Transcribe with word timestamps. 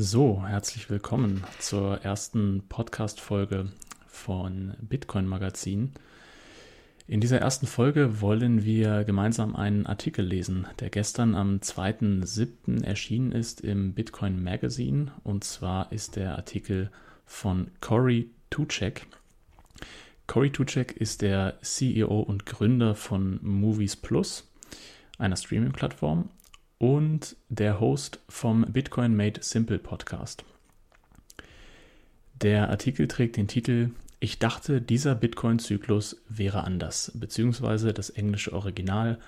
So, 0.00 0.44
herzlich 0.46 0.90
willkommen 0.90 1.42
zur 1.58 2.04
ersten 2.04 2.62
Podcast-Folge 2.68 3.72
von 4.06 4.74
Bitcoin 4.80 5.26
Magazin. 5.26 5.90
In 7.08 7.20
dieser 7.20 7.40
ersten 7.40 7.66
Folge 7.66 8.20
wollen 8.20 8.64
wir 8.64 9.02
gemeinsam 9.02 9.56
einen 9.56 9.86
Artikel 9.86 10.24
lesen, 10.24 10.68
der 10.78 10.90
gestern 10.90 11.34
am 11.34 11.56
2.7. 11.56 12.84
erschienen 12.84 13.32
ist 13.32 13.60
im 13.60 13.92
Bitcoin 13.92 14.40
Magazine. 14.40 15.10
Und 15.24 15.42
zwar 15.42 15.90
ist 15.90 16.14
der 16.14 16.36
Artikel 16.36 16.92
von 17.26 17.72
Cory 17.80 18.30
Tuchek. 18.50 19.04
Cory 20.28 20.50
Tuchek 20.50 20.92
ist 20.92 21.22
der 21.22 21.58
CEO 21.60 22.20
und 22.20 22.46
Gründer 22.46 22.94
von 22.94 23.40
Movies 23.42 23.96
Plus, 23.96 24.48
einer 25.18 25.36
Streaming-Plattform, 25.36 26.30
und 26.78 27.36
der 27.48 27.80
Host 27.80 28.20
vom 28.28 28.64
Bitcoin 28.72 29.16
Made 29.16 29.40
Simple 29.42 29.78
Podcast. 29.78 30.44
Der 32.40 32.70
Artikel 32.70 33.08
trägt 33.08 33.36
den 33.36 33.48
Titel 33.48 33.90
ich 34.20 34.38
dachte, 34.38 34.80
dieser 34.82 35.14
Bitcoin-Zyklus 35.14 36.16
wäre 36.28 36.64
anders, 36.64 37.12
beziehungsweise 37.14 37.92
das 37.92 38.10
englische 38.10 38.52
Original 38.52 39.18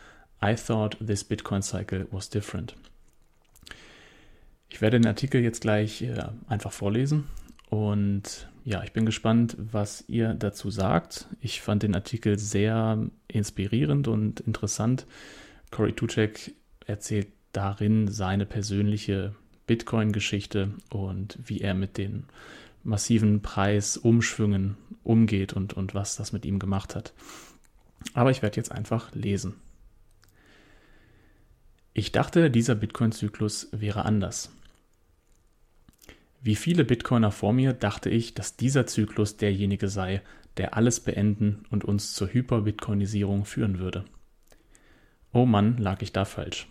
I 0.43 0.55
thought 0.55 0.97
this 1.05 1.23
Bitcoin 1.23 1.63
cycle 1.63 2.09
was 2.11 2.29
different. 2.29 2.75
Ich 4.69 4.81
werde 4.81 4.99
den 4.99 5.07
Artikel 5.07 5.43
jetzt 5.43 5.61
gleich 5.61 6.03
äh, 6.03 6.25
einfach 6.49 6.73
vorlesen 6.73 7.25
und 7.69 8.49
ja, 8.65 8.83
ich 8.83 8.93
bin 8.93 9.07
gespannt, 9.07 9.57
was 9.59 10.05
ihr 10.09 10.35
dazu 10.35 10.71
sagt. 10.71 11.29
Ich 11.41 11.61
fand 11.61 11.83
den 11.83 11.95
Artikel 11.95 12.39
sehr 12.39 12.99
inspirierend 13.29 14.09
und 14.09 14.41
interessant. 14.41 15.07
Cory 15.71 15.93
Tuchek 15.93 16.55
erzählt 16.87 17.29
darin 17.53 18.09
seine 18.09 18.47
persönliche 18.47 19.35
Bitcoin-Geschichte 19.67 20.73
und 20.91 21.39
wie 21.45 21.61
er 21.61 21.75
mit 21.75 21.99
den 21.99 22.25
massiven 22.83 23.43
Preisumschwüngen 23.43 24.77
umgeht 25.05 25.53
und, 25.53 25.75
und 25.75 25.95
was 25.95 26.17
das 26.17 26.33
mit 26.33 26.45
ihm 26.45 26.59
gemacht 26.59 26.95
hat. 26.95 27.13
Aber 28.15 28.31
ich 28.31 28.43
werde 28.43 28.57
jetzt 28.57 28.73
einfach 28.73 29.15
lesen. 29.15 29.55
Ich 31.93 32.13
dachte, 32.13 32.51
dieser 32.51 32.75
Bitcoin-Zyklus 32.75 33.69
wäre 33.73 34.05
anders. 34.05 34.51
Wie 36.43 36.57
viele 36.57 36.85
Bitcoiner 36.85 37.31
vor 37.31 37.53
mir 37.53 37.75
dachte 37.75 38.09
ich, 38.09 38.35
dass 38.35 38.57
dieser 38.57 38.87
Zyklus 38.87 39.37
derjenige 39.37 39.89
sei, 39.89 40.23
der 40.57 40.77
alles 40.77 41.01
beenden 41.01 41.65
und 41.71 41.85
uns 41.85 42.15
zur 42.15 42.29
Hyper-Bitcoinisierung 42.33 43.45
führen 43.45 43.79
würde. 43.79 44.05
Oh 45.33 45.45
Mann, 45.45 45.77
lag 45.77 46.01
ich 46.03 46.13
da 46.13 46.25
falsch. 46.25 46.67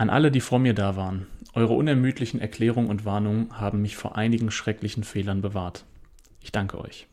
An 0.00 0.08
alle, 0.08 0.30
die 0.30 0.40
vor 0.40 0.58
mir 0.58 0.72
da 0.72 0.96
waren, 0.96 1.26
eure 1.52 1.74
unermüdlichen 1.74 2.40
Erklärungen 2.40 2.88
und 2.88 3.04
Warnungen 3.04 3.60
haben 3.60 3.82
mich 3.82 3.98
vor 3.98 4.16
einigen 4.16 4.50
schrecklichen 4.50 5.04
Fehlern 5.04 5.42
bewahrt. 5.42 5.84
Ich 6.40 6.52
danke 6.52 6.80
euch. 6.80 7.06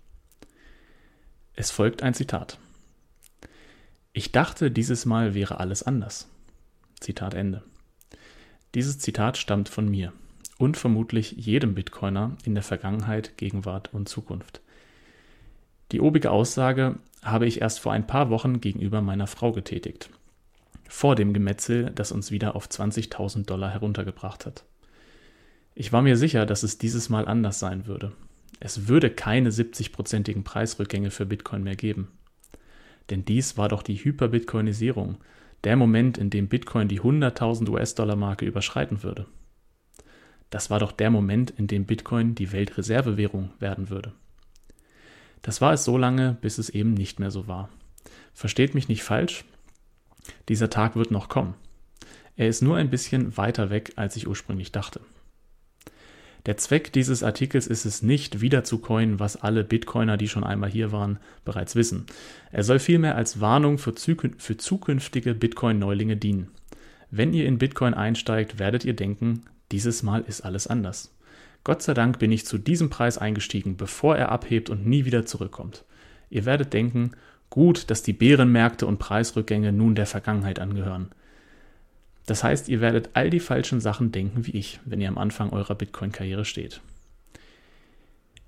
Es 1.54 1.70
folgt 1.70 2.02
ein 2.02 2.14
Zitat. 2.14 2.60
Ich 4.14 4.32
dachte, 4.32 4.72
dieses 4.72 5.06
Mal 5.06 5.34
wäre 5.34 5.60
alles 5.60 5.84
anders. 5.84 6.30
Zitat 7.02 7.34
Ende. 7.34 7.62
Dieses 8.74 9.00
Zitat 9.00 9.38
stammt 9.38 9.68
von 9.68 9.90
mir 9.90 10.14
und 10.58 10.78
vermutlich 10.78 11.32
jedem 11.34 11.76
Bitcoiner 11.76 12.38
in 12.46 12.54
der 12.54 12.64
Vergangenheit, 12.64 13.38
Gegenwart 13.38 13.94
und 13.94 14.08
Zukunft. 14.08 14.62
Die 15.92 16.00
obige 16.00 16.32
Aussage 16.32 17.00
habe 17.22 17.48
ich 17.48 17.60
erst 17.60 17.82
vor 17.82 17.92
ein 17.92 18.08
paar 18.08 18.30
Wochen 18.30 18.62
gegenüber 18.62 19.02
meiner 19.02 19.28
Frau 19.28 19.52
getätigt 19.52 20.10
vor 20.90 21.16
dem 21.16 21.34
Gemetzel, 21.34 21.92
das 21.94 22.12
uns 22.12 22.32
wieder 22.32 22.56
auf 22.56 22.68
20.000 22.68 23.46
Dollar 23.46 23.70
heruntergebracht 23.72 24.46
hat. 24.46 24.64
Ich 25.76 25.94
war 25.94 26.02
mir 26.02 26.18
sicher, 26.18 26.46
dass 26.46 26.64
es 26.64 26.78
dieses 26.78 27.10
Mal 27.10 27.28
anders 27.28 27.60
sein 27.60 27.86
würde. 27.86 28.14
Es 28.60 28.88
würde 28.88 29.10
keine 29.10 29.52
70-prozentigen 29.52 30.44
Preisrückgänge 30.44 31.12
für 31.12 31.26
Bitcoin 31.26 31.64
mehr 31.64 31.76
geben. 31.76 32.08
Denn 33.10 33.26
dies 33.26 33.58
war 33.58 33.70
doch 33.70 33.84
die 33.84 33.96
Hyperbitcoinisierung, 33.96 35.18
der 35.64 35.76
Moment, 35.76 36.18
in 36.18 36.30
dem 36.30 36.48
Bitcoin 36.48 36.88
die 36.88 37.02
100.000 37.02 37.70
US-Dollar-Marke 37.70 38.46
überschreiten 38.46 39.04
würde. 39.04 39.26
Das 40.50 40.70
war 40.70 40.80
doch 40.80 40.92
der 40.92 41.10
Moment, 41.10 41.52
in 41.52 41.68
dem 41.68 41.86
Bitcoin 41.86 42.36
die 42.36 42.52
Weltreservewährung 42.52 43.52
werden 43.60 43.90
würde. 43.90 44.14
Das 45.42 45.62
war 45.62 45.74
es 45.74 45.84
so 45.84 45.98
lange, 45.98 46.38
bis 46.42 46.58
es 46.58 46.70
eben 46.70 46.94
nicht 46.94 47.20
mehr 47.20 47.32
so 47.32 47.48
war. 47.48 47.70
Versteht 48.34 48.76
mich 48.76 48.88
nicht 48.88 49.04
falsch, 49.04 49.46
dieser 50.50 50.70
Tag 50.70 50.96
wird 50.96 51.12
noch 51.12 51.30
kommen. 51.30 51.56
Er 52.36 52.48
ist 52.48 52.62
nur 52.62 52.78
ein 52.78 52.90
bisschen 52.90 53.36
weiter 53.38 53.70
weg, 53.70 53.94
als 53.96 54.16
ich 54.16 54.28
ursprünglich 54.28 54.72
dachte. 54.72 55.02
Der 56.46 56.56
Zweck 56.56 56.94
dieses 56.94 57.24
Artikels 57.24 57.68
ist 57.68 57.86
es 57.86 58.02
nicht, 58.02 58.40
wieder 58.40 58.64
zu 58.64 58.78
coinen, 58.78 59.20
was 59.20 59.36
alle 59.36 59.66
Bitcoiner, 59.66 60.16
die 60.16 60.30
schon 60.30 60.46
einmal 60.46 60.70
hier 60.70 60.94
waren, 60.94 61.20
bereits 61.44 61.76
wissen. 61.76 62.06
Er 62.52 62.64
soll 62.64 62.80
vielmehr 62.80 63.16
als 63.16 63.42
Warnung 63.42 63.78
für, 63.78 63.94
für 64.38 64.58
zukünftige 64.58 65.34
Bitcoin-Neulinge 65.34 66.16
dienen. 66.16 66.52
Wenn 67.12 67.34
ihr 67.34 67.46
in 67.46 67.58
Bitcoin 67.58 67.94
einsteigt, 67.94 68.60
werdet 68.60 68.86
ihr 68.86 68.96
denken, 68.96 69.42
dieses 69.72 70.04
Mal 70.04 70.24
ist 70.26 70.42
alles 70.42 70.68
anders. 70.68 71.14
Gott 71.66 71.82
sei 71.82 71.94
Dank 71.94 72.18
bin 72.20 72.32
ich 72.32 72.46
zu 72.46 72.58
diesem 72.58 72.90
Preis 72.90 73.18
eingestiegen, 73.18 73.76
bevor 73.76 74.16
er 74.16 74.32
abhebt 74.32 74.70
und 74.70 74.86
nie 74.86 75.04
wieder 75.04 75.26
zurückkommt. 75.26 75.84
Ihr 76.30 76.46
werdet 76.46 76.72
denken, 76.72 77.12
Gut, 77.50 77.90
dass 77.90 78.04
die 78.04 78.14
Bärenmärkte 78.14 78.86
und 78.86 79.00
Preisrückgänge 79.00 79.72
nun 79.72 79.96
der 79.96 80.06
Vergangenheit 80.06 80.60
angehören. 80.60 81.10
Das 82.26 82.44
heißt, 82.44 82.68
ihr 82.68 82.82
werdet 82.82 83.12
all 83.14 83.30
die 83.30 83.40
falschen 83.40 83.80
Sachen 83.80 84.12
denken 84.12 84.46
wie 84.46 84.52
ich, 84.52 84.80
wenn 84.86 85.02
ihr 85.02 85.08
am 85.08 85.18
Anfang 85.18 85.52
eurer 85.52 85.76
Bitcoin-Karriere 85.76 86.46
steht. 86.46 86.82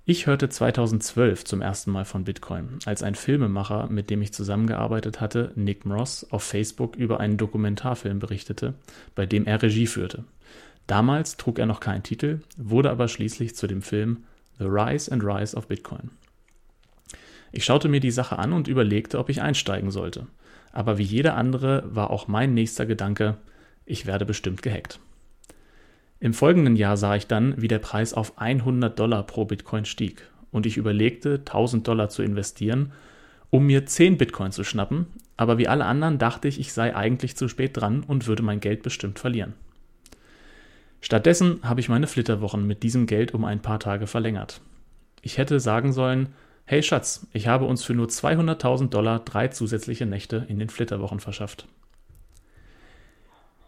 Ich 0.04 0.26
hörte 0.26 0.48
2012 0.48 1.44
zum 1.44 1.62
ersten 1.62 1.90
Mal 1.90 2.04
von 2.04 2.24
Bitcoin, 2.24 2.80
als 2.84 3.02
ein 3.02 3.14
Filmemacher, 3.14 3.88
mit 3.88 4.10
dem 4.10 4.22
ich 4.22 4.32
zusammengearbeitet 4.32 5.20
hatte, 5.20 5.52
Nick 5.54 5.86
Moss, 5.86 6.26
auf 6.30 6.42
Facebook 6.42 6.96
über 6.96 7.20
einen 7.20 7.36
Dokumentarfilm 7.36 8.18
berichtete, 8.18 8.74
bei 9.14 9.24
dem 9.24 9.46
er 9.46 9.62
Regie 9.62 9.86
führte. 9.86 10.24
Damals 10.86 11.36
trug 11.36 11.58
er 11.58 11.66
noch 11.66 11.80
keinen 11.80 12.02
Titel, 12.02 12.40
wurde 12.56 12.90
aber 12.90 13.08
schließlich 13.08 13.54
zu 13.54 13.66
dem 13.66 13.82
Film 13.82 14.24
The 14.58 14.64
Rise 14.64 15.12
and 15.12 15.22
Rise 15.22 15.56
of 15.56 15.68
Bitcoin. 15.68 16.10
Ich 17.52 17.64
schaute 17.64 17.88
mir 17.88 18.00
die 18.00 18.10
Sache 18.10 18.38
an 18.38 18.52
und 18.52 18.68
überlegte, 18.68 19.18
ob 19.18 19.28
ich 19.28 19.42
einsteigen 19.42 19.90
sollte. 19.90 20.26
Aber 20.72 20.98
wie 20.98 21.04
jeder 21.04 21.36
andere 21.36 21.82
war 21.86 22.10
auch 22.10 22.28
mein 22.28 22.54
nächster 22.54 22.86
Gedanke, 22.86 23.36
ich 23.86 24.06
werde 24.06 24.24
bestimmt 24.24 24.62
gehackt. 24.62 25.00
Im 26.20 26.34
folgenden 26.34 26.76
Jahr 26.76 26.96
sah 26.96 27.16
ich 27.16 27.26
dann, 27.26 27.60
wie 27.60 27.68
der 27.68 27.78
Preis 27.78 28.14
auf 28.14 28.38
100 28.38 28.98
Dollar 28.98 29.22
pro 29.24 29.46
Bitcoin 29.46 29.84
stieg 29.84 30.30
und 30.52 30.66
ich 30.66 30.76
überlegte, 30.76 31.36
1000 31.38 31.86
Dollar 31.86 32.08
zu 32.08 32.22
investieren, 32.22 32.92
um 33.48 33.66
mir 33.66 33.86
10 33.86 34.18
Bitcoin 34.18 34.52
zu 34.52 34.62
schnappen, 34.62 35.06
aber 35.36 35.58
wie 35.58 35.66
alle 35.66 35.86
anderen 35.86 36.18
dachte 36.18 36.46
ich, 36.46 36.60
ich 36.60 36.72
sei 36.72 36.94
eigentlich 36.94 37.36
zu 37.36 37.48
spät 37.48 37.76
dran 37.76 38.04
und 38.06 38.26
würde 38.26 38.42
mein 38.42 38.60
Geld 38.60 38.82
bestimmt 38.82 39.18
verlieren. 39.18 39.54
Stattdessen 41.00 41.60
habe 41.62 41.80
ich 41.80 41.88
meine 41.88 42.06
Flitterwochen 42.06 42.66
mit 42.66 42.82
diesem 42.82 43.06
Geld 43.06 43.32
um 43.32 43.44
ein 43.44 43.62
paar 43.62 43.80
Tage 43.80 44.06
verlängert. 44.06 44.60
Ich 45.22 45.38
hätte 45.38 45.58
sagen 45.58 45.92
sollen, 45.92 46.28
Hey 46.70 46.84
Schatz, 46.84 47.26
ich 47.32 47.48
habe 47.48 47.64
uns 47.64 47.82
für 47.82 47.94
nur 47.94 48.06
200.000 48.06 48.90
Dollar 48.90 49.18
drei 49.18 49.48
zusätzliche 49.48 50.06
Nächte 50.06 50.46
in 50.48 50.60
den 50.60 50.68
Flitterwochen 50.68 51.18
verschafft. 51.18 51.66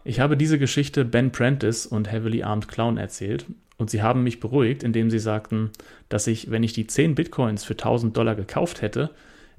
Ich 0.05 0.21
habe 0.21 0.37
diese 0.37 0.57
Geschichte 0.57 1.03
Ben 1.03 1.29
Prentice 1.29 1.85
und 1.85 2.09
Heavily 2.09 2.43
Armed 2.43 2.69
Clown 2.69 2.95
erzählt 2.95 3.45
und 3.75 3.89
sie 3.89 4.01
haben 4.01 4.23
mich 4.23 4.39
beruhigt, 4.39 4.83
indem 4.83 5.11
sie 5.11 5.19
sagten, 5.19 5.71
dass 6.07 6.27
ich, 6.27 6.49
wenn 6.49 6.63
ich 6.63 6.71
die 6.71 6.87
10 6.87 7.13
Bitcoins 7.13 7.65
für 7.65 7.73
1000 7.73 8.15
Dollar 8.15 8.35
gekauft 8.35 8.81
hätte, 8.81 9.09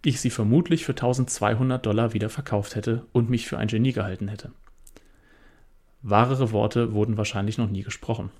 ich 0.03 0.23
sie 0.23 0.31
vermutlich 0.31 0.87
für 0.87 0.93
1200 0.93 1.85
Dollar 1.85 2.15
wieder 2.15 2.31
verkauft 2.31 2.77
hätte 2.77 3.05
und 3.13 3.29
mich 3.29 3.47
für 3.47 3.59
ein 3.59 3.69
Genie 3.69 3.93
gehalten 3.93 4.29
hätte. 4.29 4.53
Wahrere 6.01 6.51
Worte 6.51 6.95
wurden 6.95 7.19
wahrscheinlich 7.19 7.59
noch 7.59 7.69
nie 7.69 7.83
gesprochen. 7.83 8.31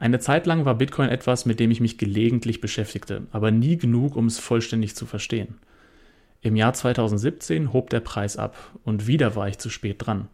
Eine 0.00 0.18
Zeit 0.18 0.46
lang 0.46 0.64
war 0.64 0.76
Bitcoin 0.76 1.10
etwas, 1.10 1.44
mit 1.44 1.60
dem 1.60 1.70
ich 1.70 1.82
mich 1.82 1.98
gelegentlich 1.98 2.62
beschäftigte, 2.62 3.26
aber 3.32 3.50
nie 3.50 3.76
genug, 3.76 4.16
um 4.16 4.24
es 4.24 4.38
vollständig 4.38 4.96
zu 4.96 5.04
verstehen. 5.04 5.58
Im 6.40 6.56
Jahr 6.56 6.72
2017 6.72 7.74
hob 7.74 7.90
der 7.90 8.00
Preis 8.00 8.38
ab 8.38 8.56
und 8.82 9.06
wieder 9.06 9.36
war 9.36 9.46
ich 9.46 9.58
zu 9.58 9.68
spät 9.68 9.96
dran. 9.98 10.28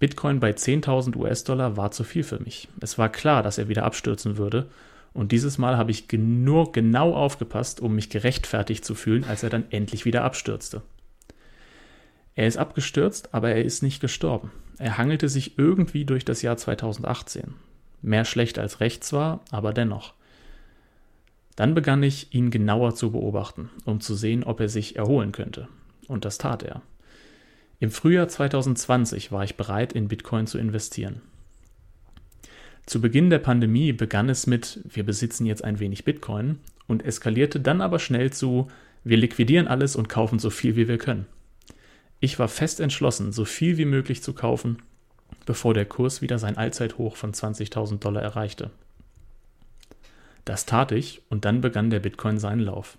Bitcoin 0.00 0.40
bei 0.40 0.50
10.000 0.50 1.14
US-Dollar 1.14 1.76
war 1.76 1.92
zu 1.92 2.02
viel 2.02 2.24
für 2.24 2.40
mich. 2.40 2.66
Es 2.80 2.98
war 2.98 3.08
klar, 3.08 3.44
dass 3.44 3.56
er 3.56 3.68
wieder 3.68 3.84
abstürzen 3.84 4.36
würde 4.36 4.68
und 5.14 5.30
dieses 5.30 5.58
Mal 5.58 5.76
habe 5.76 5.92
ich 5.92 6.10
nur 6.10 6.72
genau 6.72 7.14
aufgepasst, 7.14 7.78
um 7.78 7.94
mich 7.94 8.10
gerechtfertigt 8.10 8.84
zu 8.84 8.96
fühlen, 8.96 9.22
als 9.28 9.44
er 9.44 9.50
dann 9.50 9.70
endlich 9.70 10.06
wieder 10.06 10.24
abstürzte. 10.24 10.82
Er 12.34 12.48
ist 12.48 12.58
abgestürzt, 12.58 13.32
aber 13.32 13.50
er 13.50 13.64
ist 13.64 13.84
nicht 13.84 14.00
gestorben. 14.00 14.50
Er 14.76 14.98
hangelte 14.98 15.28
sich 15.28 15.56
irgendwie 15.56 16.04
durch 16.04 16.24
das 16.24 16.42
Jahr 16.42 16.56
2018. 16.56 17.54
Mehr 18.02 18.24
schlecht 18.24 18.58
als 18.58 18.80
recht 18.80 19.04
zwar, 19.04 19.40
aber 19.50 19.72
dennoch. 19.72 20.14
Dann 21.56 21.74
begann 21.74 22.02
ich, 22.02 22.32
ihn 22.32 22.50
genauer 22.50 22.94
zu 22.94 23.10
beobachten, 23.10 23.70
um 23.84 24.00
zu 24.00 24.14
sehen, 24.14 24.44
ob 24.44 24.60
er 24.60 24.68
sich 24.68 24.96
erholen 24.96 25.32
könnte. 25.32 25.68
Und 26.06 26.24
das 26.24 26.38
tat 26.38 26.62
er. 26.62 26.82
Im 27.80 27.90
Frühjahr 27.90 28.28
2020 28.28 29.32
war 29.32 29.44
ich 29.44 29.56
bereit, 29.56 29.92
in 29.92 30.08
Bitcoin 30.08 30.46
zu 30.46 30.58
investieren. 30.58 31.20
Zu 32.86 33.00
Beginn 33.00 33.28
der 33.28 33.38
Pandemie 33.38 33.92
begann 33.92 34.28
es 34.28 34.46
mit, 34.46 34.80
wir 34.84 35.04
besitzen 35.04 35.46
jetzt 35.46 35.62
ein 35.62 35.78
wenig 35.78 36.04
Bitcoin 36.04 36.58
und 36.86 37.04
eskalierte 37.04 37.60
dann 37.60 37.80
aber 37.80 37.98
schnell 37.98 38.32
zu, 38.32 38.68
wir 39.04 39.16
liquidieren 39.16 39.68
alles 39.68 39.94
und 39.94 40.08
kaufen 40.08 40.38
so 40.38 40.50
viel 40.50 40.74
wie 40.74 40.88
wir 40.88 40.98
können. 40.98 41.26
Ich 42.20 42.38
war 42.38 42.48
fest 42.48 42.80
entschlossen, 42.80 43.32
so 43.32 43.44
viel 43.44 43.78
wie 43.78 43.84
möglich 43.84 44.22
zu 44.22 44.32
kaufen, 44.32 44.78
bevor 45.48 45.72
der 45.72 45.86
Kurs 45.86 46.20
wieder 46.20 46.38
sein 46.38 46.58
Allzeithoch 46.58 47.16
von 47.16 47.32
20.000 47.32 48.00
Dollar 48.00 48.20
erreichte. 48.20 48.68
Das 50.44 50.66
tat 50.66 50.92
ich 50.92 51.22
und 51.30 51.46
dann 51.46 51.62
begann 51.62 51.88
der 51.88 52.00
Bitcoin 52.00 52.38
seinen 52.38 52.60
Lauf. 52.60 52.98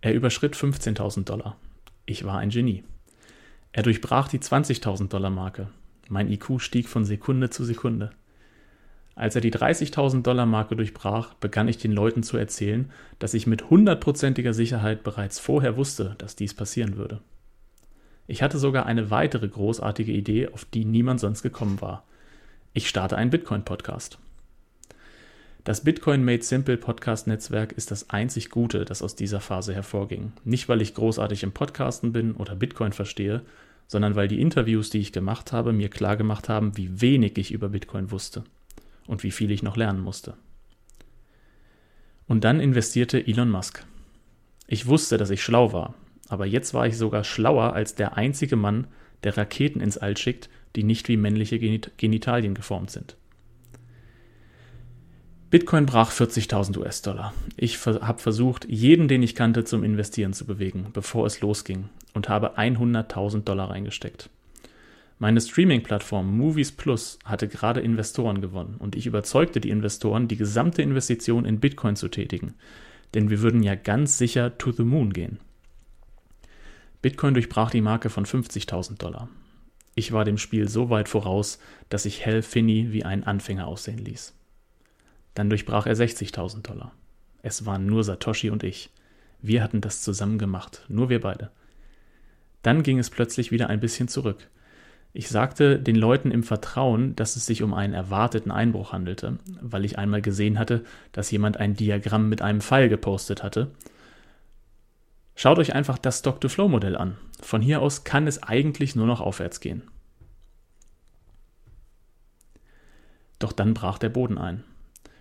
Er 0.00 0.14
überschritt 0.14 0.54
15.000 0.54 1.24
Dollar. 1.24 1.56
Ich 2.04 2.24
war 2.24 2.38
ein 2.38 2.50
Genie. 2.50 2.84
Er 3.72 3.82
durchbrach 3.82 4.28
die 4.28 4.38
20.000 4.38 5.08
Dollar 5.08 5.30
Marke. 5.30 5.66
Mein 6.08 6.30
IQ 6.30 6.60
stieg 6.60 6.88
von 6.88 7.04
Sekunde 7.04 7.50
zu 7.50 7.64
Sekunde. 7.64 8.12
Als 9.16 9.34
er 9.34 9.40
die 9.40 9.52
30.000 9.52 10.22
Dollar 10.22 10.46
Marke 10.46 10.76
durchbrach, 10.76 11.34
begann 11.34 11.66
ich 11.66 11.78
den 11.78 11.90
Leuten 11.90 12.22
zu 12.22 12.36
erzählen, 12.36 12.92
dass 13.18 13.34
ich 13.34 13.48
mit 13.48 13.70
hundertprozentiger 13.70 14.54
Sicherheit 14.54 15.02
bereits 15.02 15.40
vorher 15.40 15.76
wusste, 15.76 16.14
dass 16.18 16.36
dies 16.36 16.54
passieren 16.54 16.96
würde. 16.96 17.20
Ich 18.26 18.42
hatte 18.42 18.58
sogar 18.58 18.86
eine 18.86 19.10
weitere 19.10 19.48
großartige 19.48 20.12
Idee, 20.12 20.48
auf 20.48 20.64
die 20.64 20.84
niemand 20.84 21.20
sonst 21.20 21.42
gekommen 21.42 21.80
war. 21.80 22.04
Ich 22.72 22.88
starte 22.88 23.16
einen 23.16 23.30
Bitcoin-Podcast. 23.30 24.18
Das 25.64 25.82
Bitcoin 25.82 26.24
Made 26.24 26.42
Simple 26.42 26.76
Podcast-Netzwerk 26.76 27.72
ist 27.72 27.90
das 27.90 28.10
einzig 28.10 28.50
Gute, 28.50 28.84
das 28.84 29.02
aus 29.02 29.16
dieser 29.16 29.40
Phase 29.40 29.74
hervorging. 29.74 30.32
Nicht, 30.44 30.68
weil 30.68 30.80
ich 30.80 30.94
großartig 30.94 31.42
im 31.42 31.52
Podcasten 31.52 32.12
bin 32.12 32.34
oder 32.34 32.54
Bitcoin 32.54 32.92
verstehe, 32.92 33.42
sondern 33.88 34.14
weil 34.14 34.28
die 34.28 34.40
Interviews, 34.40 34.90
die 34.90 34.98
ich 34.98 35.12
gemacht 35.12 35.52
habe, 35.52 35.72
mir 35.72 35.88
klargemacht 35.88 36.48
haben, 36.48 36.76
wie 36.76 37.00
wenig 37.00 37.38
ich 37.38 37.52
über 37.52 37.68
Bitcoin 37.68 38.10
wusste 38.10 38.44
und 39.06 39.22
wie 39.22 39.30
viel 39.30 39.50
ich 39.50 39.62
noch 39.62 39.76
lernen 39.76 40.00
musste. 40.00 40.34
Und 42.28 42.44
dann 42.44 42.60
investierte 42.60 43.24
Elon 43.24 43.50
Musk. 43.50 43.84
Ich 44.66 44.86
wusste, 44.86 45.16
dass 45.16 45.30
ich 45.30 45.42
schlau 45.42 45.72
war, 45.72 45.94
aber 46.28 46.46
jetzt 46.46 46.74
war 46.74 46.86
ich 46.86 46.96
sogar 46.96 47.24
schlauer 47.24 47.72
als 47.72 47.94
der 47.94 48.16
einzige 48.16 48.56
Mann, 48.56 48.86
der 49.24 49.36
Raketen 49.36 49.80
ins 49.80 49.98
All 49.98 50.16
schickt, 50.16 50.48
die 50.74 50.82
nicht 50.82 51.08
wie 51.08 51.16
männliche 51.16 51.58
Genitalien 51.58 52.54
geformt 52.54 52.90
sind. 52.90 53.16
Bitcoin 55.48 55.86
brach 55.86 56.10
40.000 56.10 56.76
US-Dollar. 56.76 57.32
Ich 57.56 57.86
habe 57.86 58.18
versucht, 58.18 58.66
jeden, 58.68 59.06
den 59.06 59.22
ich 59.22 59.36
kannte, 59.36 59.64
zum 59.64 59.84
Investieren 59.84 60.32
zu 60.32 60.44
bewegen, 60.44 60.88
bevor 60.92 61.24
es 61.24 61.40
losging 61.40 61.88
und 62.14 62.28
habe 62.28 62.58
100.000 62.58 63.44
Dollar 63.44 63.70
reingesteckt. 63.70 64.28
Meine 65.18 65.40
Streaming-Plattform 65.40 66.36
Movies 66.36 66.72
Plus 66.72 67.18
hatte 67.24 67.48
gerade 67.48 67.80
Investoren 67.80 68.40
gewonnen 68.42 68.74
und 68.78 68.96
ich 68.96 69.06
überzeugte 69.06 69.60
die 69.60 69.70
Investoren, 69.70 70.28
die 70.28 70.36
gesamte 70.36 70.82
Investition 70.82 71.46
in 71.46 71.60
Bitcoin 71.60 71.96
zu 71.96 72.08
tätigen, 72.08 72.54
denn 73.14 73.30
wir 73.30 73.40
würden 73.40 73.62
ja 73.62 73.76
ganz 73.76 74.18
sicher 74.18 74.58
to 74.58 74.72
the 74.72 74.82
moon 74.82 75.12
gehen. 75.12 75.38
Bitcoin 77.02 77.34
durchbrach 77.34 77.70
die 77.70 77.80
Marke 77.80 78.10
von 78.10 78.24
50.000 78.24 78.98
Dollar. 78.98 79.28
Ich 79.94 80.12
war 80.12 80.24
dem 80.24 80.38
Spiel 80.38 80.68
so 80.68 80.90
weit 80.90 81.08
voraus, 81.08 81.58
dass 81.88 82.04
ich 82.04 82.26
Hal 82.26 82.42
Finney 82.42 82.92
wie 82.92 83.04
einen 83.04 83.24
Anfänger 83.24 83.66
aussehen 83.66 83.98
ließ. 83.98 84.34
Dann 85.34 85.48
durchbrach 85.48 85.86
er 85.86 85.96
60.000 85.96 86.62
Dollar. 86.62 86.92
Es 87.42 87.64
waren 87.64 87.86
nur 87.86 88.04
Satoshi 88.04 88.50
und 88.50 88.62
ich. 88.62 88.90
Wir 89.40 89.62
hatten 89.62 89.80
das 89.80 90.02
zusammen 90.02 90.38
gemacht, 90.38 90.84
nur 90.88 91.08
wir 91.08 91.20
beide. 91.20 91.50
Dann 92.62 92.82
ging 92.82 92.98
es 92.98 93.10
plötzlich 93.10 93.52
wieder 93.52 93.68
ein 93.70 93.80
bisschen 93.80 94.08
zurück. 94.08 94.48
Ich 95.12 95.28
sagte 95.28 95.78
den 95.78 95.96
Leuten 95.96 96.30
im 96.30 96.42
Vertrauen, 96.42 97.16
dass 97.16 97.36
es 97.36 97.46
sich 97.46 97.62
um 97.62 97.72
einen 97.72 97.94
erwarteten 97.94 98.50
Einbruch 98.50 98.92
handelte, 98.92 99.38
weil 99.62 99.86
ich 99.86 99.98
einmal 99.98 100.20
gesehen 100.20 100.58
hatte, 100.58 100.84
dass 101.12 101.30
jemand 101.30 101.56
ein 101.56 101.74
Diagramm 101.74 102.28
mit 102.28 102.42
einem 102.42 102.60
Pfeil 102.60 102.90
gepostet 102.90 103.42
hatte. 103.42 103.70
Schaut 105.38 105.58
euch 105.58 105.74
einfach 105.74 105.98
das 105.98 106.20
Stock-to-Flow-Modell 106.20 106.96
an. 106.96 107.18
Von 107.42 107.60
hier 107.60 107.82
aus 107.82 108.04
kann 108.04 108.26
es 108.26 108.42
eigentlich 108.42 108.96
nur 108.96 109.06
noch 109.06 109.20
aufwärts 109.20 109.60
gehen. 109.60 109.82
Doch 113.38 113.52
dann 113.52 113.74
brach 113.74 113.98
der 113.98 114.08
Boden 114.08 114.38
ein. 114.38 114.64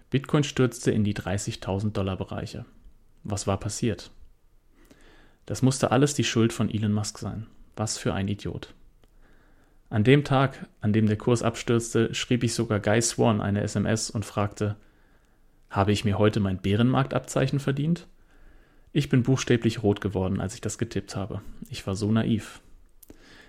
Bitcoin 0.09 0.45
stürzte 0.45 0.91
in 0.91 1.03
die 1.03 1.13
30.000 1.13 1.91
Dollar 1.91 2.15
Bereiche. 2.15 2.63
Was 3.25 3.45
war 3.45 3.59
passiert? 3.59 4.09
Das 5.45 5.61
musste 5.61 5.91
alles 5.91 6.13
die 6.13 6.23
Schuld 6.23 6.53
von 6.53 6.73
Elon 6.73 6.93
Musk 6.93 7.17
sein. 7.17 7.47
Was 7.75 7.97
für 7.97 8.13
ein 8.13 8.29
Idiot. 8.29 8.73
An 9.89 10.05
dem 10.05 10.23
Tag, 10.23 10.69
an 10.79 10.93
dem 10.93 11.07
der 11.07 11.17
Kurs 11.17 11.43
abstürzte, 11.43 12.13
schrieb 12.13 12.43
ich 12.45 12.53
sogar 12.53 12.79
Guy 12.79 13.01
Swan 13.01 13.41
eine 13.41 13.61
SMS 13.61 14.09
und 14.09 14.23
fragte, 14.23 14.77
habe 15.69 15.91
ich 15.91 16.05
mir 16.05 16.17
heute 16.17 16.39
mein 16.39 16.59
Bärenmarktabzeichen 16.59 17.59
verdient? 17.59 18.07
Ich 18.97 19.09
bin 19.09 19.23
buchstäblich 19.23 19.83
rot 19.83 19.99
geworden, 19.99 20.39
als 20.39 20.55
ich 20.55 20.61
das 20.61 20.77
getippt 20.77 21.17
habe. 21.17 21.41
Ich 21.69 21.85
war 21.85 21.97
so 21.97 22.09
naiv. 22.13 22.61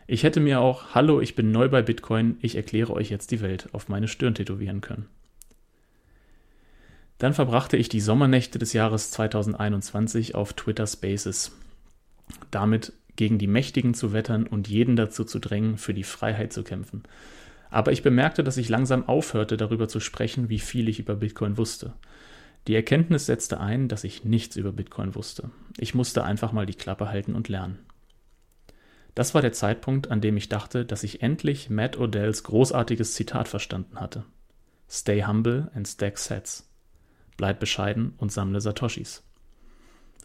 Ich 0.09 0.25
hätte 0.25 0.41
mir 0.41 0.61
auch 0.61 0.93
Hallo, 0.93 1.21
ich 1.21 1.37
bin 1.37 1.53
neu 1.53 1.69
bei 1.69 1.83
Bitcoin, 1.83 2.37
ich 2.41 2.57
erkläre 2.57 2.93
euch 2.93 3.11
jetzt 3.11 3.31
die 3.31 3.41
Welt 3.41 3.69
auf 3.71 3.89
meine 3.89 4.09
Stirn 4.09 4.35
tätowieren 4.35 4.81
können. 4.81 5.07
Dann 7.19 7.33
verbrachte 7.33 7.77
ich 7.77 7.89
die 7.89 8.01
Sommernächte 8.01 8.59
des 8.59 8.73
Jahres 8.73 9.13
2021 9.13 10.35
auf 10.35 10.53
Twitter 10.53 10.89
Spaces. 10.89 11.53
Damit 12.51 12.93
gegen 13.15 13.39
die 13.39 13.47
Mächtigen 13.47 13.95
zu 13.95 14.13
wettern 14.13 14.49
und 14.49 14.67
jeden 14.67 14.97
dazu 14.97 15.23
zu 15.23 15.39
drängen, 15.39 15.79
für 15.79 15.95
die 15.95 16.03
Freiheit 16.03 16.53
zu 16.53 16.65
kämpfen. 16.65 17.05
Aber 17.71 17.93
ich 17.93 18.03
bemerkte, 18.03 18.43
dass 18.43 18.57
ich 18.57 18.69
langsam 18.69 19.09
aufhörte, 19.09 19.57
darüber 19.57 19.87
zu 19.87 20.01
sprechen, 20.01 20.49
wie 20.49 20.59
viel 20.59 20.89
ich 20.89 20.99
über 20.99 21.15
Bitcoin 21.15 21.57
wusste. 21.57 21.93
Die 22.67 22.75
Erkenntnis 22.75 23.27
setzte 23.27 23.61
ein, 23.61 23.89
dass 23.89 24.05
ich 24.05 24.25
nichts 24.25 24.57
über 24.57 24.73
Bitcoin 24.73 25.15
wusste. 25.15 25.51
Ich 25.79 25.95
musste 25.95 26.25
einfach 26.25 26.53
mal 26.53 26.67
die 26.67 26.75
Klappe 26.75 27.09
halten 27.09 27.35
und 27.35 27.49
lernen. 27.49 27.79
Das 29.15 29.35
war 29.35 29.41
der 29.41 29.53
Zeitpunkt, 29.53 30.11
an 30.11 30.21
dem 30.21 30.37
ich 30.37 30.49
dachte, 30.49 30.85
dass 30.85 31.03
ich 31.03 31.23
endlich 31.23 31.71
Matt 31.71 31.99
Odells 31.99 32.43
großartiges 32.43 33.15
Zitat 33.15 33.49
verstanden 33.49 34.01
hatte. 34.01 34.25
Stay 34.89 35.25
humble 35.25 35.71
and 35.75 35.87
stack 35.89 36.19
sets 36.19 36.69
bleib 37.37 37.61
bescheiden 37.61 38.15
und 38.19 38.33
sammle 38.33 38.61
Satoshis. 38.61 39.23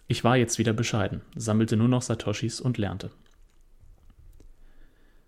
Ich 0.08 0.24
war 0.24 0.38
jetzt 0.38 0.60
wieder 0.60 0.74
bescheiden, 0.74 1.22
sammelte 1.36 1.78
nur 1.78 1.88
noch 1.88 2.02
Satoshis 2.02 2.60
und 2.60 2.78
lernte. 2.78 3.12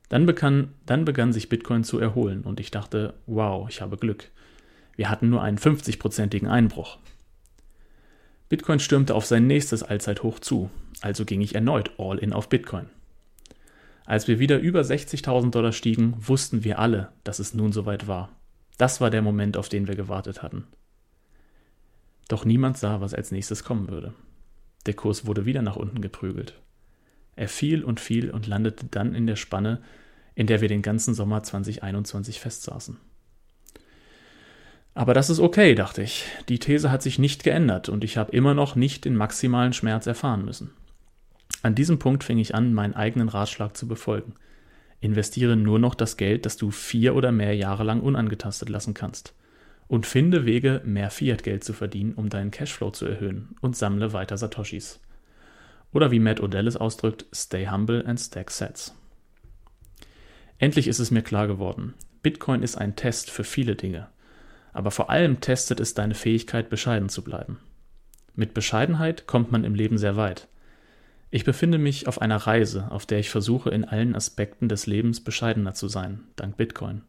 Dann 0.10 0.26
begann, 0.26 0.74
dann 0.86 1.06
begann 1.06 1.34
sich 1.34 1.50
Bitcoin 1.50 1.84
zu 1.84 2.00
erholen 2.00 2.44
und 2.44 2.60
ich 2.60 2.72
dachte, 2.72 3.16
wow, 3.26 3.68
ich 3.70 3.82
habe 3.82 3.98
Glück. 3.98 4.30
Wir 4.96 5.10
hatten 5.10 5.30
nur 5.30 5.42
einen 5.42 5.58
50-prozentigen 5.58 6.48
Einbruch. 6.48 7.00
Bitcoin 8.54 8.80
stürmte 8.80 9.16
auf 9.16 9.26
sein 9.26 9.48
nächstes 9.48 9.82
Allzeithoch 9.82 10.38
zu, 10.38 10.70
also 11.02 11.26
ging 11.26 11.42
ich 11.42 11.56
erneut 11.56 11.90
all 11.98 12.20
in 12.20 12.34
auf 12.34 12.50
Bitcoin. 12.50 12.86
Als 14.06 14.28
wir 14.28 14.38
wieder 14.38 14.60
über 14.60 14.82
60.000 14.82 15.50
Dollar 15.50 15.72
stiegen, 15.72 16.14
wussten 16.20 16.64
wir 16.64 16.78
alle, 16.78 17.12
dass 17.24 17.40
es 17.40 17.56
nun 17.56 17.72
soweit 17.72 18.08
war. 18.08 18.30
Das 18.78 19.02
war 19.02 19.10
der 19.10 19.24
Moment, 19.24 19.58
auf 19.58 19.70
den 19.70 19.88
wir 19.88 19.96
gewartet 19.96 20.44
hatten. 20.44 20.68
Doch 22.28 22.46
niemand 22.46 22.78
sah, 22.78 23.02
was 23.02 23.16
als 23.16 23.32
nächstes 23.32 23.64
kommen 23.64 23.90
würde. 23.90 24.14
Der 24.86 24.94
Kurs 24.94 25.26
wurde 25.26 25.48
wieder 25.48 25.64
nach 25.64 25.76
unten 25.76 26.00
geprügelt. 26.00 26.62
Er 27.36 27.50
fiel 27.50 27.84
und 27.84 28.00
fiel 28.00 28.30
und 28.30 28.46
landete 28.46 28.86
dann 28.86 29.16
in 29.16 29.26
der 29.26 29.36
Spanne, 29.36 29.82
in 30.36 30.46
der 30.46 30.62
wir 30.62 30.68
den 30.68 30.84
ganzen 30.84 31.16
Sommer 31.16 31.42
2021 31.42 32.40
festsaßen. 32.40 33.00
Aber 34.96 35.14
das 35.14 35.30
ist 35.30 35.40
okay, 35.40 35.76
dachte 35.76 36.04
ich. 36.04 36.26
Die 36.50 36.60
These 36.60 36.92
hat 36.92 37.02
sich 37.02 37.18
nicht 37.18 37.44
geändert 37.44 37.90
und 37.90 38.04
ich 38.04 38.18
habe 38.18 38.32
immer 38.32 38.54
noch 38.54 38.76
nicht 38.76 39.06
den 39.06 39.16
maximalen 39.16 39.74
Schmerz 39.74 40.06
erfahren 40.06 40.46
müssen. 40.46 40.72
An 41.64 41.76
diesem 41.76 41.98
Punkt 41.98 42.24
fing 42.24 42.38
ich 42.38 42.54
an, 42.54 42.74
meinen 42.74 42.94
eigenen 42.94 43.30
Ratschlag 43.30 43.76
zu 43.76 43.88
befolgen. 43.88 44.36
Investiere 45.00 45.56
nur 45.56 45.80
noch 45.80 45.96
das 45.96 46.18
Geld, 46.18 46.46
das 46.46 46.58
du 46.58 46.72
vier 46.72 47.16
oder 47.16 47.32
mehr 47.32 47.56
Jahre 47.56 47.84
lang 47.84 48.02
unangetastet 48.02 48.70
lassen 48.70 48.94
kannst 48.94 49.34
und 49.88 50.06
finde 50.06 50.46
Wege, 50.46 50.82
mehr 50.86 51.10
Fiat-Geld 51.10 51.64
zu 51.64 51.74
verdienen, 51.74 52.14
um 52.14 52.30
deinen 52.30 52.52
Cashflow 52.52 52.92
zu 52.92 53.06
erhöhen 53.06 53.56
und 53.62 53.76
sammle 53.76 54.14
weiter 54.14 54.38
Satoshis. 54.38 55.00
Oder 55.92 56.12
wie 56.12 56.20
Matt 56.20 56.42
Odell 56.42 56.68
es 56.68 56.78
ausdrückt, 56.78 57.26
stay 57.34 57.68
humble 57.68 58.04
and 58.06 58.20
stack 58.20 58.50
sets. 58.50 58.96
Endlich 60.58 60.88
ist 60.88 61.00
es 61.00 61.12
mir 61.12 61.22
klar 61.22 61.48
geworden. 61.48 61.94
Bitcoin 62.24 62.64
ist 62.64 62.76
ein 62.76 62.96
Test 62.96 63.30
für 63.30 63.44
viele 63.44 63.76
Dinge. 63.76 64.08
Aber 64.74 64.92
vor 64.92 65.10
allem 65.10 65.40
testet 65.40 65.80
es 65.80 65.94
deine 65.94 66.16
Fähigkeit, 66.16 66.70
bescheiden 66.70 67.10
zu 67.10 67.24
bleiben. 67.24 67.60
Mit 68.36 68.54
Bescheidenheit 68.54 69.28
kommt 69.28 69.52
man 69.52 69.64
im 69.64 69.76
Leben 69.76 69.98
sehr 69.98 70.18
weit. 70.18 70.48
Ich 71.30 71.46
befinde 71.46 71.78
mich 71.78 72.08
auf 72.08 72.22
einer 72.22 72.38
Reise, 72.38 72.92
auf 72.92 73.06
der 73.06 73.20
ich 73.20 73.30
versuche, 73.30 73.70
in 73.70 73.86
allen 73.86 74.16
Aspekten 74.16 74.70
des 74.70 74.86
Lebens 74.86 75.24
bescheidener 75.24 75.74
zu 75.74 75.88
sein, 75.88 76.22
dank 76.36 76.58
Bitcoin. 76.58 77.02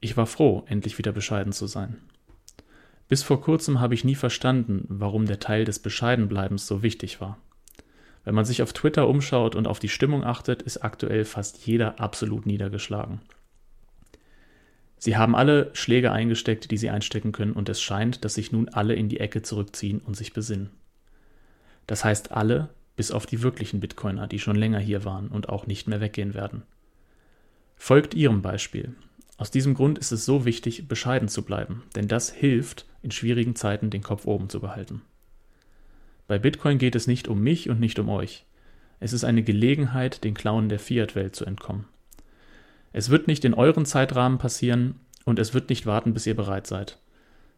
Ich 0.00 0.16
war 0.16 0.26
froh, 0.26 0.64
endlich 0.66 0.98
wieder 0.98 1.12
bescheiden 1.12 1.52
zu 1.52 1.66
sein. 1.66 1.96
Bis 3.08 3.22
vor 3.22 3.40
kurzem 3.40 3.80
habe 3.80 3.94
ich 3.94 4.04
nie 4.04 4.14
verstanden, 4.14 4.84
warum 4.88 5.26
der 5.26 5.40
Teil 5.40 5.64
des 5.64 5.78
Bescheidenbleibens 5.78 6.66
so 6.66 6.82
wichtig 6.82 7.20
war. 7.20 7.38
Wenn 8.24 8.34
man 8.34 8.44
sich 8.44 8.62
auf 8.62 8.72
Twitter 8.72 9.08
umschaut 9.08 9.54
und 9.54 9.66
auf 9.66 9.78
die 9.78 9.88
Stimmung 9.88 10.24
achtet, 10.24 10.62
ist 10.62 10.78
aktuell 10.78 11.24
fast 11.24 11.66
jeder 11.66 12.00
absolut 12.00 12.46
niedergeschlagen. 12.46 13.20
Sie 15.04 15.18
haben 15.18 15.36
alle 15.36 15.68
Schläge 15.74 16.12
eingesteckt, 16.12 16.70
die 16.70 16.78
sie 16.78 16.88
einstecken 16.88 17.32
können, 17.32 17.52
und 17.52 17.68
es 17.68 17.78
scheint, 17.78 18.24
dass 18.24 18.32
sich 18.32 18.52
nun 18.52 18.70
alle 18.70 18.94
in 18.94 19.10
die 19.10 19.20
Ecke 19.20 19.42
zurückziehen 19.42 19.98
und 19.98 20.16
sich 20.16 20.32
besinnen. 20.32 20.70
Das 21.86 22.06
heißt 22.06 22.32
alle, 22.32 22.70
bis 22.96 23.10
auf 23.10 23.26
die 23.26 23.42
wirklichen 23.42 23.80
Bitcoiner, 23.80 24.26
die 24.26 24.38
schon 24.38 24.56
länger 24.56 24.78
hier 24.78 25.04
waren 25.04 25.28
und 25.28 25.50
auch 25.50 25.66
nicht 25.66 25.88
mehr 25.88 26.00
weggehen 26.00 26.32
werden. 26.32 26.62
Folgt 27.76 28.14
ihrem 28.14 28.40
Beispiel. 28.40 28.94
Aus 29.36 29.50
diesem 29.50 29.74
Grund 29.74 29.98
ist 29.98 30.10
es 30.10 30.24
so 30.24 30.46
wichtig, 30.46 30.88
bescheiden 30.88 31.28
zu 31.28 31.42
bleiben, 31.42 31.82
denn 31.94 32.08
das 32.08 32.30
hilft, 32.30 32.86
in 33.02 33.10
schwierigen 33.10 33.56
Zeiten 33.56 33.90
den 33.90 34.02
Kopf 34.02 34.24
oben 34.24 34.48
zu 34.48 34.58
behalten. 34.58 35.02
Bei 36.26 36.38
Bitcoin 36.38 36.78
geht 36.78 36.94
es 36.94 37.06
nicht 37.06 37.28
um 37.28 37.42
mich 37.42 37.68
und 37.68 37.78
nicht 37.78 37.98
um 37.98 38.08
euch. 38.08 38.46
Es 39.00 39.12
ist 39.12 39.24
eine 39.24 39.42
Gelegenheit, 39.42 40.24
den 40.24 40.32
Klauen 40.32 40.70
der 40.70 40.78
Fiat-Welt 40.78 41.36
zu 41.36 41.44
entkommen. 41.44 41.84
Es 42.96 43.10
wird 43.10 43.26
nicht 43.26 43.44
in 43.44 43.54
euren 43.54 43.86
Zeitrahmen 43.86 44.38
passieren 44.38 45.00
und 45.24 45.40
es 45.40 45.52
wird 45.52 45.68
nicht 45.68 45.84
warten, 45.84 46.14
bis 46.14 46.28
ihr 46.28 46.36
bereit 46.36 46.68
seid. 46.68 47.00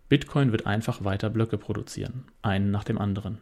Bitcoin 0.09 0.51
wird 0.51 0.67
einfach 0.67 1.05
weiter 1.05 1.29
Blöcke 1.29 1.59
produzieren, 1.59 2.25
einen 2.41 2.71
nach 2.71 2.85
dem 2.85 2.97
anderen. 2.97 3.37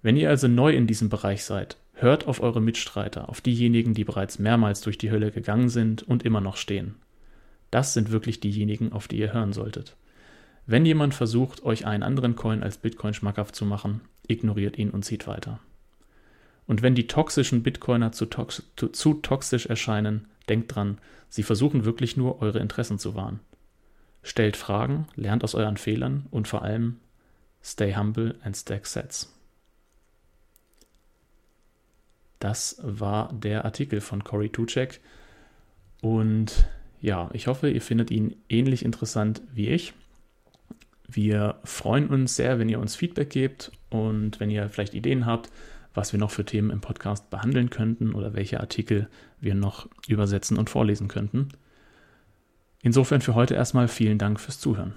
Wenn 0.00 0.16
ihr 0.16 0.30
also 0.30 0.46
neu 0.46 0.72
in 0.72 0.86
diesem 0.86 1.08
Bereich 1.08 1.42
seid, 1.42 1.76
hört 1.94 2.28
auf 2.28 2.40
eure 2.40 2.60
Mitstreiter, 2.60 3.28
auf 3.28 3.40
diejenigen, 3.40 3.94
die 3.94 4.04
bereits 4.04 4.38
mehrmals 4.38 4.80
durch 4.80 4.96
die 4.96 5.10
Hölle 5.10 5.32
gegangen 5.32 5.70
sind 5.70 6.04
und 6.04 6.22
immer 6.24 6.40
noch 6.40 6.56
stehen. 6.56 6.94
Das 7.72 7.92
sind 7.92 8.12
wirklich 8.12 8.38
diejenigen, 8.38 8.92
auf 8.92 9.08
die 9.08 9.18
ihr 9.18 9.32
hören 9.32 9.52
solltet. 9.52 9.96
Wenn 10.66 10.86
jemand 10.86 11.14
versucht, 11.14 11.64
euch 11.64 11.84
einen 11.84 12.04
anderen 12.04 12.36
Coin 12.36 12.62
als 12.62 12.78
Bitcoin 12.78 13.12
schmackhaft 13.12 13.56
zu 13.56 13.64
machen, 13.64 14.02
ignoriert 14.28 14.78
ihn 14.78 14.90
und 14.90 15.04
zieht 15.04 15.26
weiter. 15.26 15.58
Und 16.68 16.80
wenn 16.82 16.94
die 16.94 17.08
toxischen 17.08 17.64
Bitcoiner 17.64 18.12
zu, 18.12 18.26
tox 18.26 18.62
zu, 18.76 19.14
toxisch 19.14 19.66
erscheinen, 19.66 20.28
denkt 20.50 20.74
dran, 20.74 20.98
sie 21.28 21.42
versuchen 21.42 21.84
wirklich 21.84 22.16
nur, 22.16 22.42
eure 22.42 22.58
Interessen 22.58 22.98
zu 22.98 23.14
wahren. 23.14 23.40
Stellt 24.22 24.56
Fragen, 24.56 25.06
lernt 25.14 25.44
aus 25.44 25.54
euren 25.54 25.78
Fehlern 25.78 26.26
und 26.30 26.46
vor 26.46 26.62
allem 26.62 26.98
stay 27.62 27.94
humble 27.94 28.34
and 28.42 28.56
stack 28.56 28.86
sets. 28.86 29.32
Das 32.38 32.78
war 32.82 33.32
der 33.32 33.64
Artikel 33.64 34.00
von 34.00 34.24
Cory 34.24 34.48
Tuchek. 34.48 35.00
Und 36.00 36.66
ja, 37.00 37.30
ich 37.32 37.46
hoffe, 37.46 37.70
ihr 37.70 37.82
findet 37.82 38.10
ihn 38.10 38.36
ähnlich 38.48 38.84
interessant 38.84 39.42
wie 39.52 39.68
ich. 39.68 39.92
Wir 41.06 41.60
freuen 41.64 42.08
uns 42.08 42.36
sehr, 42.36 42.58
wenn 42.58 42.68
ihr 42.68 42.78
uns 42.80 42.96
Feedback 42.96 43.30
gebt 43.30 43.72
und 43.90 44.40
wenn 44.40 44.50
ihr 44.50 44.68
vielleicht 44.70 44.94
Ideen 44.94 45.26
habt, 45.26 45.50
was 45.94 46.12
wir 46.12 46.20
noch 46.20 46.30
für 46.30 46.44
Themen 46.44 46.70
im 46.70 46.80
Podcast 46.80 47.30
behandeln 47.30 47.70
könnten 47.70 48.14
oder 48.14 48.34
welche 48.34 48.60
Artikel 48.60 49.08
wir 49.40 49.54
noch 49.54 49.88
übersetzen 50.06 50.58
und 50.58 50.70
vorlesen 50.70 51.08
könnten. 51.08 51.48
Insofern 52.82 53.20
für 53.20 53.34
heute 53.34 53.54
erstmal 53.54 53.88
vielen 53.88 54.18
Dank 54.18 54.40
fürs 54.40 54.58
Zuhören. 54.58 54.94